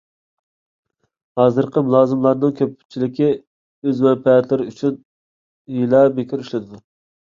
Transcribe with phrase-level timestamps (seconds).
[1.41, 6.87] ھازىرقى مۇلازىملارنىڭ كۆپچىلىكى ئۆز مەنپەئەتلىرى ئۈچۈن ھىيلە- مىكىر ئىشلىتىدۇ.